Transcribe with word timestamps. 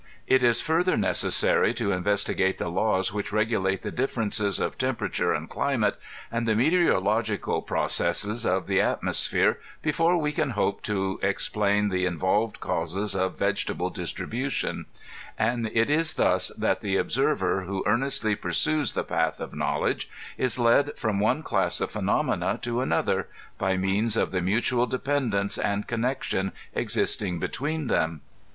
It 0.25 0.41
is 0.41 0.61
further 0.61 0.97
necessary 0.97 1.75
to 1.75 1.91
in 1.91 2.01
vestigate 2.03 2.57
the 2.57 2.71
laws 2.71 3.13
which 3.13 3.31
regulate 3.31 3.83
the 3.83 3.91
differences 3.91 4.59
of 4.59 4.75
tempera 4.75 5.09
ture 5.11 5.31
and 5.31 5.47
climate, 5.47 5.95
and 6.31 6.47
the 6.47 6.55
meteorological 6.55 7.61
processes 7.61 8.43
of 8.43 8.65
the 8.65 8.79
at^ 8.79 9.03
mosphere, 9.03 9.57
before 9.83 10.17
we 10.17 10.31
can 10.31 10.49
hope 10.57 10.81
to 10.81 11.19
explain 11.21 11.89
the 11.89 12.05
involved 12.07 12.59
causes 12.59 13.15
of 13.15 13.37
vegetable 13.37 13.91
distribution; 13.91 14.87
and 15.37 15.67
it 15.71 15.87
is 15.87 16.15
thus 16.15 16.47
that 16.57 16.79
the 16.81 16.95
observer 16.97 17.65
who 17.65 17.83
earnestly 17.85 18.33
pursues 18.33 18.93
the 18.93 19.03
path 19.03 19.39
of 19.39 19.53
knowledge 19.53 20.09
ia 20.39 20.49
led 20.57 20.97
from 20.97 21.19
one 21.19 21.43
class 21.43 21.79
of 21.79 21.91
phenomena 21.91 22.57
to 22.63 22.81
another, 22.81 23.27
by 23.59 23.77
means 23.77 24.17
of 24.17 24.31
the 24.31 24.41
mutual 24.41 24.87
dependence 24.87 25.59
and 25.59 25.85
connection 25.85 26.51
existing 26.73 27.37
between 27.37 27.85
them. 27.85 28.21